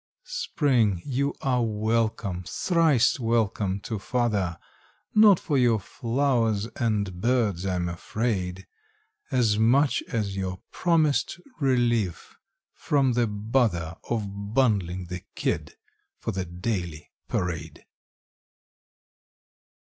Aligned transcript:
Spring, 0.25 0.99
you 1.05 1.31
are 1.43 1.63
welcome, 1.63 2.43
thrice 2.47 3.19
welcome 3.19 3.79
to 3.81 3.99
father; 3.99 4.57
Not 5.13 5.39
for 5.39 5.59
your 5.59 5.79
flowers 5.79 6.65
and 6.77 7.21
birds, 7.21 7.67
I'm 7.67 7.87
afraid, 7.87 8.65
As 9.29 9.59
much 9.59 10.01
as 10.07 10.35
your 10.35 10.57
promised 10.71 11.39
relief 11.59 12.35
from 12.73 13.13
the 13.13 13.27
bother 13.27 13.95
Of 14.09 14.25
bundling 14.55 15.05
the 15.05 15.21
kid 15.35 15.75
for 16.17 16.31
the 16.31 16.45
daily 16.45 17.11
parade. 17.27 17.85